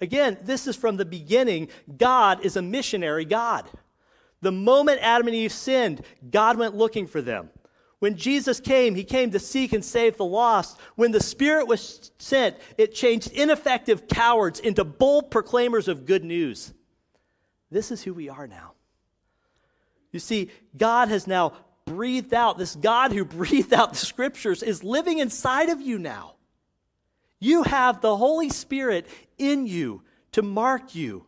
[0.00, 1.68] Again, this is from the beginning.
[1.96, 3.68] God is a missionary God.
[4.40, 7.50] The moment Adam and Eve sinned, God went looking for them.
[8.00, 10.78] When Jesus came, he came to seek and save the lost.
[10.94, 16.72] When the Spirit was sent, it changed ineffective cowards into bold proclaimers of good news.
[17.70, 18.72] This is who we are now.
[20.12, 24.84] You see, God has now breathed out, this God who breathed out the scriptures is
[24.84, 26.34] living inside of you now.
[27.40, 29.06] You have the Holy Spirit
[29.38, 31.26] in you to mark you,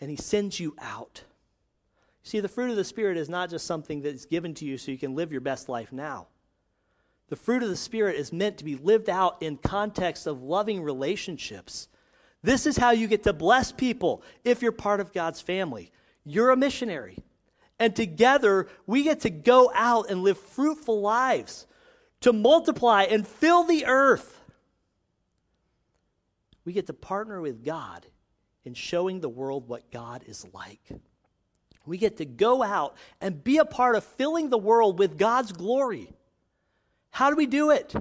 [0.00, 1.22] and He sends you out.
[2.24, 4.90] See, the fruit of the Spirit is not just something that's given to you so
[4.90, 6.28] you can live your best life now.
[7.28, 10.82] The fruit of the Spirit is meant to be lived out in context of loving
[10.82, 11.88] relationships.
[12.42, 15.92] This is how you get to bless people if you're part of God's family.
[16.24, 17.18] You're a missionary.
[17.78, 21.66] And together, we get to go out and live fruitful lives,
[22.20, 24.40] to multiply and fill the earth.
[26.64, 28.06] We get to partner with God
[28.64, 30.90] in showing the world what God is like.
[31.86, 35.52] We get to go out and be a part of filling the world with God's
[35.52, 36.12] glory.
[37.10, 37.94] How do we do it?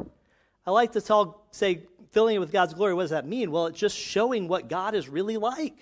[0.66, 2.94] I like to tell, say, filling it with God's glory.
[2.94, 3.52] What does that mean?
[3.52, 5.76] Well, it's just showing what God is really like.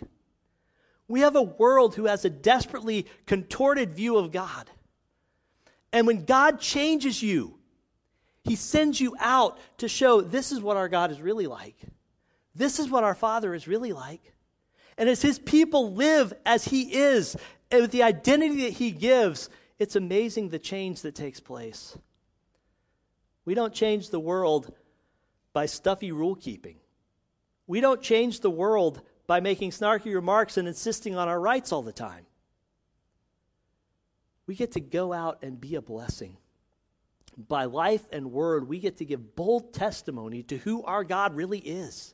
[1.07, 4.69] We have a world who has a desperately contorted view of God.
[5.93, 7.59] And when God changes you,
[8.43, 11.75] He sends you out to show this is what our God is really like.
[12.55, 14.33] This is what our Father is really like.
[14.97, 17.35] And as His people live as He is,
[17.71, 21.97] with the identity that he gives, it's amazing the change that takes place.
[23.45, 24.73] We don't change the world
[25.53, 26.77] by stuffy rule keeping.
[27.67, 31.81] We don't change the world by making snarky remarks and insisting on our rights all
[31.81, 32.25] the time.
[34.45, 36.37] We get to go out and be a blessing.
[37.37, 41.59] By life and word, we get to give bold testimony to who our God really
[41.59, 42.13] is.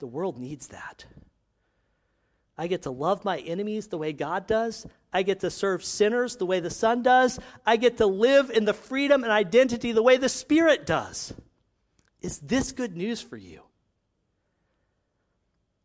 [0.00, 1.04] The world needs that.
[2.58, 4.84] I get to love my enemies the way God does.
[5.12, 7.38] I get to serve sinners the way the Son does.
[7.64, 11.32] I get to live in the freedom and identity the way the Spirit does.
[12.20, 13.62] Is this good news for you?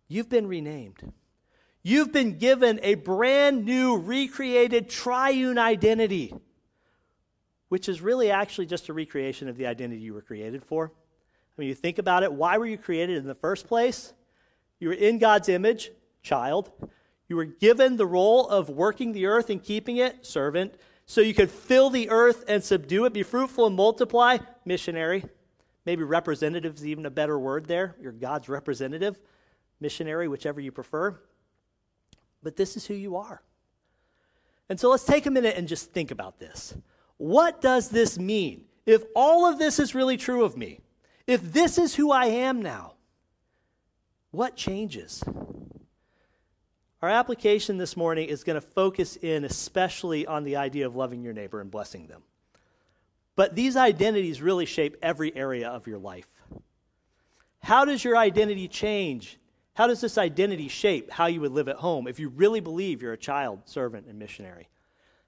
[0.08, 1.14] You've been renamed.
[1.84, 6.34] You've been given a brand new, recreated triune identity,
[7.70, 10.92] which is really actually just a recreation of the identity you were created for.
[10.92, 14.12] I mean, you think about it, why were you created in the first place?
[14.80, 15.92] You were in God's image
[16.24, 16.72] child.
[17.30, 21.34] You were given the role of working the earth and keeping it, servant, so you
[21.34, 25.26] could fill the earth and subdue it, be fruitful and multiply, missionary.
[25.86, 27.96] Maybe representative is even a better word there.
[28.02, 29.20] You're God's representative,
[29.80, 31.20] missionary, whichever you prefer.
[32.42, 33.42] But this is who you are.
[34.70, 36.74] And so let's take a minute and just think about this.
[37.18, 38.66] What does this mean?
[38.86, 40.80] If all of this is really true of me,
[41.28, 42.96] if this is who I am now,
[44.32, 45.24] what changes?
[47.04, 51.22] Our application this morning is going to focus in especially on the idea of loving
[51.22, 52.22] your neighbor and blessing them.
[53.36, 56.30] But these identities really shape every area of your life.
[57.62, 59.38] How does your identity change?
[59.74, 63.02] How does this identity shape how you would live at home if you really believe
[63.02, 64.70] you're a child, servant, and missionary?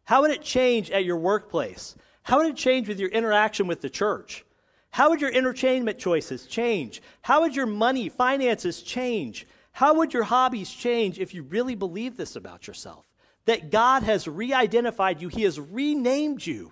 [0.06, 1.98] How would it change at your workplace?
[2.24, 4.46] How would it change with your interaction with the church?
[4.92, 7.02] How would your entertainment choices change?
[7.22, 9.46] How would your money, finances change?
[9.76, 13.06] How would your hobbies change if you really believe this about yourself?
[13.44, 16.71] That God has re identified you, He has renamed you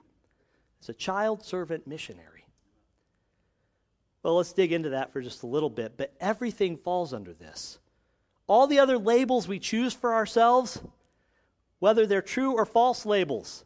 [0.81, 2.45] as a child servant missionary.
[4.23, 7.77] Well, let's dig into that for just a little bit, but everything falls under this.
[8.47, 10.81] All the other labels we choose for ourselves,
[11.79, 13.65] whether they're true or false labels,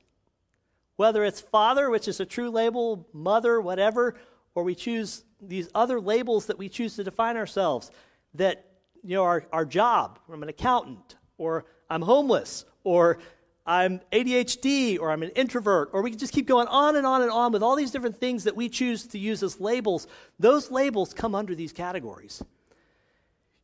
[0.96, 4.16] whether it's father, which is a true label, mother, whatever,
[4.56, 7.92] or we choose these other labels that we choose to define ourselves
[8.34, 8.67] that
[9.08, 10.20] you know, our, our job.
[10.32, 13.20] I'm an accountant, or I'm homeless, or
[13.66, 17.22] I'm ADHD, or I'm an introvert, or we can just keep going on and on
[17.22, 20.08] and on with all these different things that we choose to use as labels.
[20.40, 22.44] Those labels come under these categories.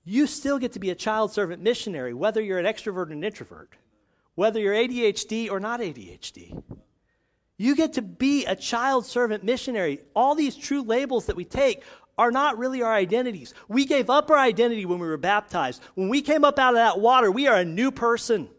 [0.05, 3.23] you still get to be a child servant missionary, whether you're an extrovert or an
[3.23, 3.75] introvert,
[4.35, 6.63] whether you're ADHD or not ADHD.
[7.57, 9.99] You get to be a child servant missionary.
[10.15, 11.83] All these true labels that we take
[12.17, 13.53] are not really our identities.
[13.67, 15.81] We gave up our identity when we were baptized.
[15.95, 18.49] When we came up out of that water, we are a new person.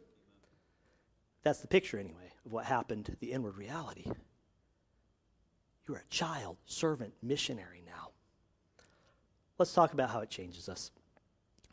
[1.42, 4.04] That's the picture, anyway, of what happened, the inward reality.
[5.86, 8.10] You are a child, servant, missionary now.
[9.58, 10.90] Let's talk about how it changes us.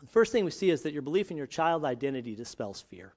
[0.01, 3.13] The first thing we see is that your belief in your child identity dispels fear.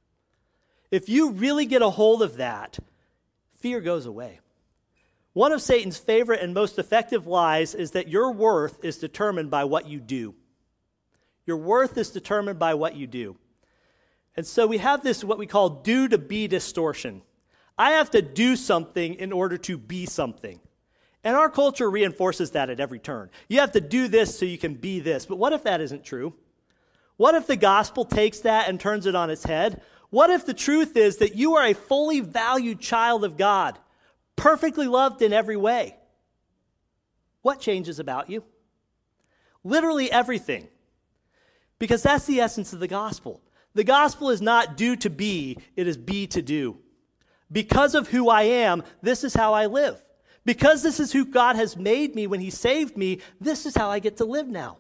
[0.91, 2.79] If you really get a hold of that,
[3.59, 4.41] fear goes away.
[5.35, 9.65] One of Satan's favorite and most effective lies is that your worth is determined by
[9.65, 10.35] what you do.
[11.45, 13.37] Your worth is determined by what you do.
[14.37, 17.23] And so we have this, what we call do to be distortion.
[17.77, 20.61] I have to do something in order to be something.
[21.25, 23.31] And our culture reinforces that at every turn.
[23.49, 25.27] You have to do this so you can be this.
[25.27, 26.35] But what if that isn't true?
[27.17, 29.83] What if the gospel takes that and turns it on its head?
[30.11, 33.79] What if the truth is that you are a fully valued child of God,
[34.37, 35.97] perfectly loved in every way?
[37.43, 38.45] What changes about you?
[39.63, 40.69] Literally everything.
[41.79, 43.43] Because that's the essence of the gospel.
[43.75, 46.79] The gospel is not do to be, it is be to do.
[47.51, 50.03] Because of who I am, this is how I live.
[50.45, 53.91] Because this is who God has made me when He saved me, this is how
[53.91, 54.79] I get to live now.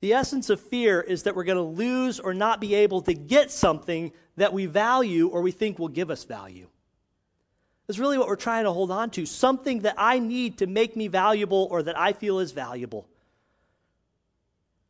[0.00, 3.14] The essence of fear is that we're going to lose or not be able to
[3.14, 6.68] get something that we value or we think will give us value.
[7.88, 10.94] That's really what we're trying to hold on to something that I need to make
[10.94, 13.08] me valuable or that I feel is valuable.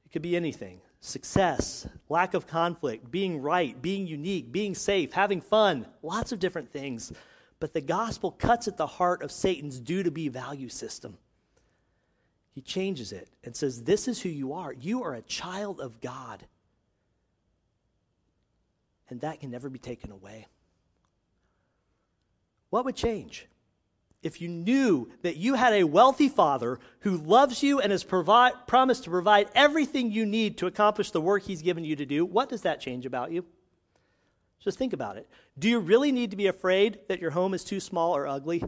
[0.05, 5.41] It could be anything success, lack of conflict, being right, being unique, being safe, having
[5.41, 7.13] fun, lots of different things.
[7.61, 11.17] But the gospel cuts at the heart of Satan's do to be value system.
[12.53, 14.73] He changes it and says, This is who you are.
[14.73, 16.45] You are a child of God.
[19.09, 20.49] And that can never be taken away.
[22.71, 23.49] What would change?
[24.23, 29.05] if you knew that you had a wealthy father who loves you and has promised
[29.05, 32.49] to provide everything you need to accomplish the work he's given you to do, what
[32.49, 33.45] does that change about you?
[34.61, 35.29] Just think about it.
[35.57, 38.63] Do you really need to be afraid that your home is too small or ugly?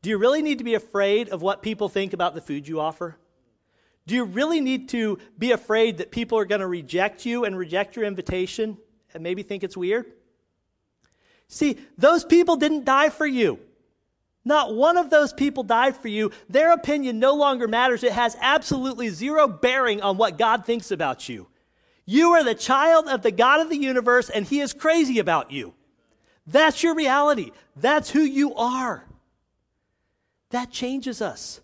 [0.00, 2.80] Do you really need to be afraid of what people think about the food you
[2.80, 3.18] offer?
[4.06, 7.56] Do you really need to be afraid that people are going to reject you and
[7.56, 8.78] reject your invitation
[9.12, 10.06] and maybe think it's weird?
[11.48, 13.58] See, those people didn't die for you.
[14.44, 16.30] Not one of those people died for you.
[16.48, 18.02] Their opinion no longer matters.
[18.02, 21.48] It has absolutely zero bearing on what God thinks about you.
[22.04, 25.50] You are the child of the God of the universe, and He is crazy about
[25.50, 25.72] you.
[26.46, 27.52] That's your reality.
[27.74, 29.06] That's who you are.
[30.50, 31.60] That changes us.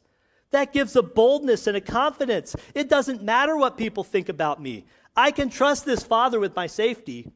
[0.50, 2.56] That gives a boldness and a confidence.
[2.74, 4.86] It doesn't matter what people think about me.
[5.14, 7.30] I can trust this Father with my safety.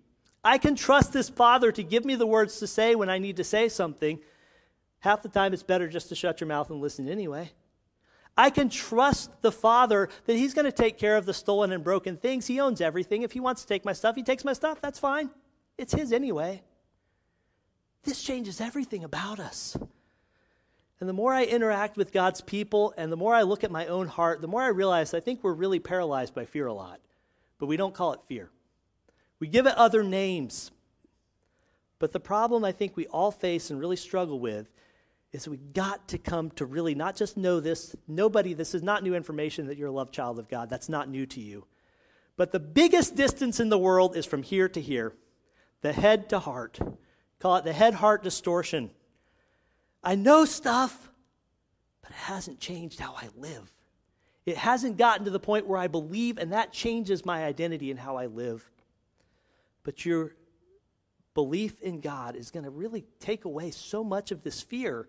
[0.44, 3.36] I can trust this Father to give me the words to say when I need
[3.36, 4.20] to say something
[5.04, 7.52] Half the time, it's better just to shut your mouth and listen anyway.
[8.38, 11.84] I can trust the Father that He's going to take care of the stolen and
[11.84, 12.46] broken things.
[12.46, 13.20] He owns everything.
[13.20, 14.80] If He wants to take my stuff, He takes my stuff.
[14.80, 15.28] That's fine.
[15.76, 16.62] It's His anyway.
[18.04, 19.76] This changes everything about us.
[21.00, 23.86] And the more I interact with God's people and the more I look at my
[23.88, 26.98] own heart, the more I realize I think we're really paralyzed by fear a lot.
[27.58, 28.48] But we don't call it fear.
[29.44, 30.70] We give it other names.
[31.98, 34.70] But the problem I think we all face and really struggle with
[35.32, 37.94] is we got to come to really not just know this.
[38.08, 40.70] Nobody, this is not new information that you're a loved child of God.
[40.70, 41.66] That's not new to you.
[42.38, 45.12] But the biggest distance in the world is from here to here,
[45.82, 46.78] the head to heart.
[47.38, 48.92] Call it the head heart distortion.
[50.02, 51.10] I know stuff,
[52.00, 53.70] but it hasn't changed how I live.
[54.46, 58.00] It hasn't gotten to the point where I believe, and that changes my identity and
[58.00, 58.70] how I live.
[59.84, 60.34] But your
[61.34, 65.08] belief in God is going to really take away so much of this fear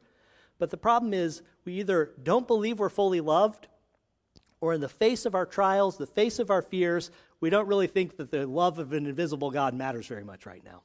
[0.57, 3.67] but the problem is, we either don't believe we're fully loved,
[4.61, 7.11] or in the face of our trials, the face of our fears,
[7.41, 10.63] we don't really think that the love of an invisible God matters very much right
[10.63, 10.81] now.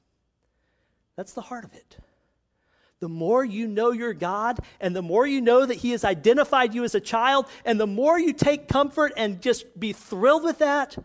[1.17, 1.99] That's the heart of it.
[2.99, 6.75] The more you know your God, and the more you know that He has identified
[6.75, 10.59] you as a child, and the more you take comfort and just be thrilled with
[10.59, 10.99] that,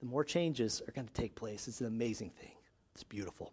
[0.00, 1.68] the more changes are going to take place.
[1.68, 2.52] It's an amazing thing.
[2.94, 3.52] It's beautiful.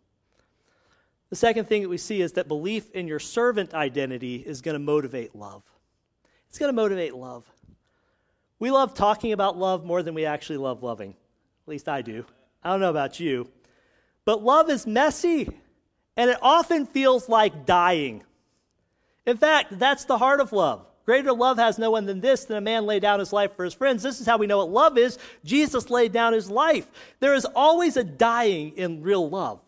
[1.30, 4.74] The second thing that we see is that belief in your servant identity is going
[4.74, 5.64] to motivate love.
[6.50, 7.44] It's going to motivate love.
[8.60, 11.12] We love talking about love more than we actually love loving.
[11.12, 12.26] At least I do.
[12.64, 13.50] I don't know about you.
[14.24, 15.50] But love is messy,
[16.16, 18.24] and it often feels like dying.
[19.26, 20.86] In fact, that's the heart of love.
[21.06, 23.64] Greater love has no one than this, than a man lay down his life for
[23.64, 24.02] his friends.
[24.02, 25.20] This is how we know what love is.
[25.44, 26.90] Jesus laid down his life.
[27.20, 29.60] There is always a dying in real love.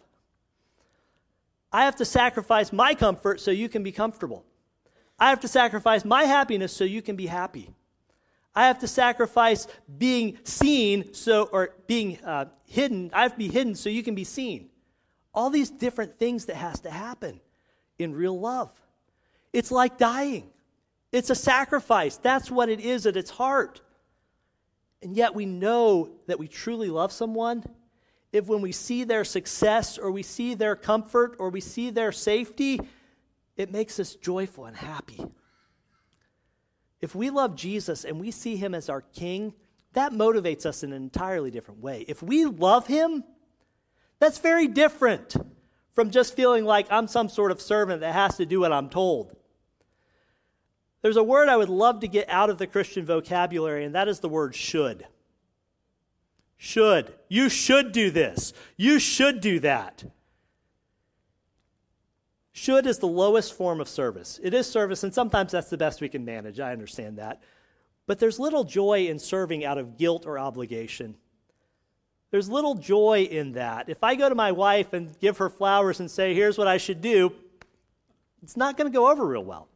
[1.72, 4.46] I have to sacrifice my comfort so you can be comfortable.
[5.20, 7.70] I have to sacrifice my happiness so you can be happy.
[8.56, 9.68] I have to sacrifice
[10.00, 13.12] being seen so or being uh, hidden.
[13.14, 14.70] I have to be hidden so you can be seen.
[15.36, 17.40] All these different things that has to happen
[18.00, 18.72] in real love.
[19.54, 20.50] It's like dying.
[21.12, 22.18] It's a sacrifice.
[22.18, 23.82] That's what it is at its heart.
[25.02, 27.64] And yet we know that we truly love someone
[28.34, 32.12] if when we see their success or we see their comfort or we see their
[32.12, 32.80] safety,
[33.56, 35.24] it makes us joyful and happy.
[37.00, 39.54] If we love Jesus and we see him as our king,
[39.94, 42.04] that motivates us in an entirely different way.
[42.08, 43.24] If we love him,
[44.20, 45.36] that's very different
[45.94, 48.90] from just feeling like I'm some sort of servant that has to do what I'm
[48.90, 49.36] told.
[51.02, 54.08] There's a word I would love to get out of the Christian vocabulary, and that
[54.08, 55.06] is the word should.
[56.58, 57.14] Should.
[57.30, 58.54] You should do this.
[58.76, 60.04] You should do that.
[62.52, 64.40] Should is the lowest form of service.
[64.42, 66.60] It is service, and sometimes that's the best we can manage.
[66.60, 67.42] I understand that.
[68.08, 71.16] But there's little joy in serving out of guilt or obligation.
[72.32, 73.90] There's little joy in that.
[73.90, 76.78] If I go to my wife and give her flowers and say, here's what I
[76.78, 77.32] should do,
[78.42, 79.68] it's not going to go over real well.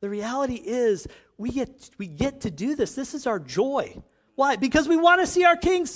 [0.00, 1.06] The reality is,
[1.38, 2.94] we get, we get to do this.
[2.94, 4.02] This is our joy.
[4.34, 4.56] Why?
[4.56, 5.86] Because we want to see our King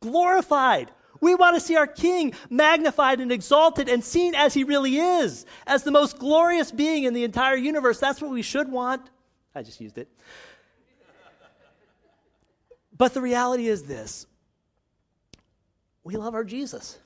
[0.00, 0.90] glorified.
[1.20, 5.46] We want to see our King magnified and exalted and seen as he really is,
[5.66, 7.98] as the most glorious being in the entire universe.
[7.98, 9.10] That's what we should want.
[9.54, 10.08] I just used it.
[12.96, 14.26] But the reality is this
[16.04, 16.98] we love our Jesus.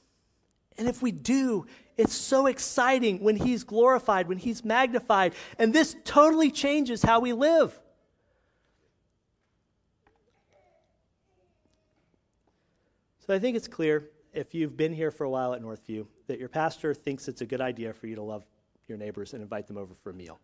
[0.79, 1.67] And if we do,
[1.97, 5.35] it's so exciting when he's glorified, when he's magnified.
[5.59, 7.79] And this totally changes how we live.
[13.27, 16.39] So I think it's clear, if you've been here for a while at Northview, that
[16.41, 18.45] your pastor thinks it's a good idea for you to love
[18.89, 20.41] your neighbors and invite them over for a meal.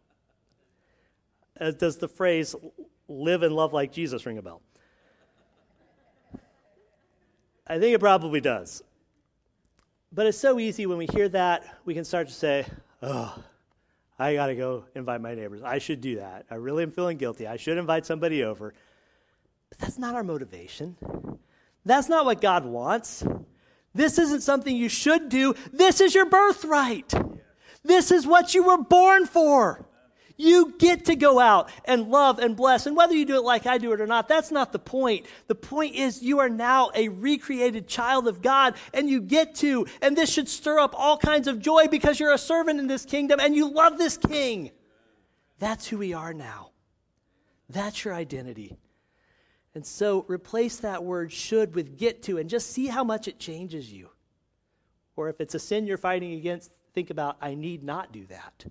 [1.57, 2.55] As does the phrase,
[3.09, 4.62] live and love like Jesus, ring a bell?
[7.66, 8.82] I think it probably does.
[10.12, 12.66] But it's so easy when we hear that, we can start to say,
[13.02, 13.42] oh,
[14.18, 15.62] I got to go invite my neighbors.
[15.62, 16.46] I should do that.
[16.50, 17.46] I really am feeling guilty.
[17.46, 18.74] I should invite somebody over.
[19.68, 20.96] But that's not our motivation.
[21.84, 23.22] That's not what God wants.
[23.94, 25.54] This isn't something you should do.
[25.72, 27.12] This is your birthright.
[27.84, 29.86] This is what you were born for.
[30.41, 32.86] You get to go out and love and bless.
[32.86, 35.26] And whether you do it like I do it or not, that's not the point.
[35.49, 39.86] The point is you are now a recreated child of God and you get to.
[40.01, 43.05] And this should stir up all kinds of joy because you're a servant in this
[43.05, 44.70] kingdom and you love this king.
[45.59, 46.70] That's who we are now.
[47.68, 48.78] That's your identity.
[49.74, 53.41] And so replace that word should with get to and just see how much it
[53.41, 54.11] changes you.
[55.16, 58.66] Or if it's a sin you're fighting against, think about, I need not do that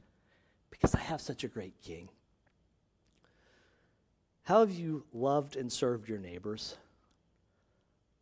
[0.77, 2.09] because I have such a great king.
[4.43, 6.77] How have you loved and served your neighbors?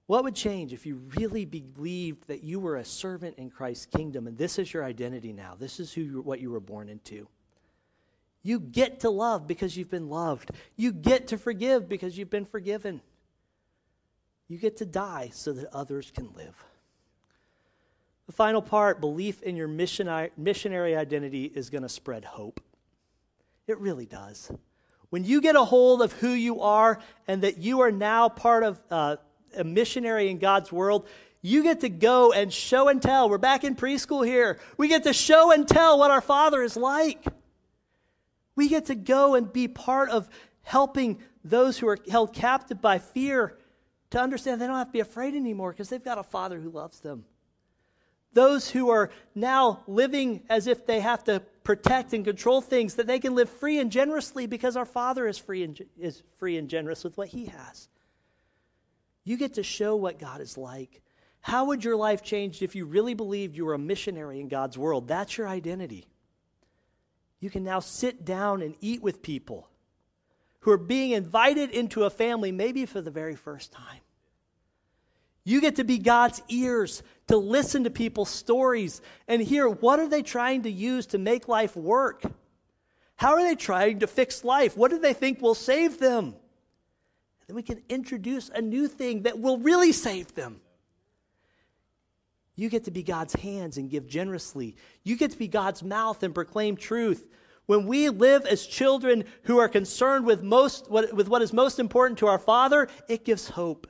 [0.08, 4.28] What would change if you really believed that you were a servant in Christ's kingdom
[4.28, 5.56] and this is your identity now?
[5.58, 7.28] This is who you, what you were born into.
[8.43, 10.51] You get to love because you've been loved.
[10.76, 13.01] You get to forgive because you've been forgiven.
[14.47, 16.64] You get to die so that others can live.
[18.28, 22.59] The final part belief in your missionary identity is going to spread hope.
[23.67, 24.51] It really does.
[25.09, 28.63] When you get a hold of who you are and that you are now part
[28.63, 29.17] of uh,
[29.55, 31.07] a missionary in God's world,
[31.41, 33.30] you get to go and show and tell.
[33.30, 34.59] We're back in preschool here.
[34.78, 37.23] We get to show and tell what our Father is like.
[38.55, 40.28] We get to go and be part of
[40.63, 43.57] helping those who are held captive by fear
[44.09, 46.69] to understand they don't have to be afraid anymore because they've got a father who
[46.69, 47.26] loves them.
[48.36, 53.08] Those who are now living as if they have to protect and control things, that
[53.08, 56.70] they can live free and generously because our Father is free and, is free and
[56.70, 57.88] generous with what He has.
[59.24, 61.02] You get to show what God is like.
[61.40, 64.78] How would your life change if you really believed you were a missionary in God's
[64.78, 65.08] world?
[65.08, 66.06] That's your identity.
[67.40, 69.70] You can now sit down and eat with people
[70.62, 74.02] who are being invited into a family, maybe for the very first time.
[75.46, 80.10] You get to be God's ears to listen to people's stories and hear what are
[80.10, 82.24] they trying to use to make life work?
[83.16, 84.76] How are they trying to fix life?
[84.76, 86.26] What do they think will save them?
[86.26, 90.62] And then we can introduce a new thing that will really save them.
[92.56, 94.76] You get to be God's hands and give generously.
[95.04, 97.28] You get to be God's mouth and proclaim truth.
[97.68, 102.20] When we live as children who are concerned with, most, with what is most important
[102.20, 103.88] to our Father, it gives hope.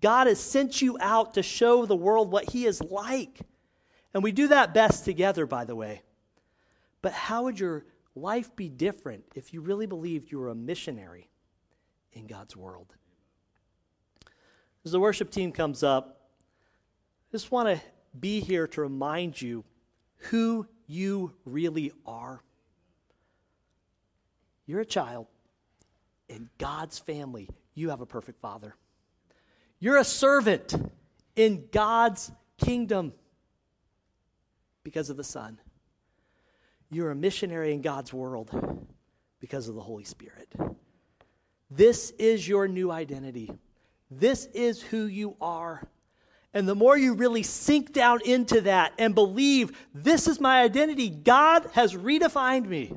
[0.00, 3.40] God has sent you out to show the world what He is like.
[4.14, 6.02] And we do that best together, by the way.
[7.02, 7.84] But how would your
[8.14, 11.28] life be different if you really believed you were a missionary
[12.12, 12.94] in God's world?
[14.84, 16.20] As the worship team comes up,
[17.30, 17.84] I just want to
[18.18, 19.64] be here to remind you
[20.16, 22.42] who you really are.
[24.66, 25.26] You're a child
[26.28, 27.48] in God's family.
[27.74, 28.74] You have a perfect father.
[29.80, 30.74] You're a servant
[31.36, 33.12] in God's kingdom
[34.82, 35.58] because of the Son.
[36.90, 38.50] You're a missionary in God's world
[39.40, 40.52] because of the Holy Spirit.
[41.70, 43.52] This is your new identity.
[44.10, 45.86] This is who you are.
[46.54, 51.10] And the more you really sink down into that and believe, this is my identity,
[51.10, 52.94] God has redefined me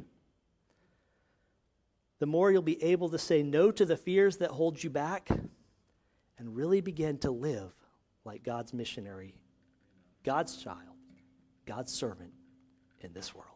[2.22, 5.28] the more you'll be able to say no to the fears that hold you back
[6.42, 7.72] and really begin to live
[8.26, 9.36] like God's missionary,
[10.24, 10.98] God's child,
[11.68, 12.34] God's servant
[13.00, 13.51] in this world.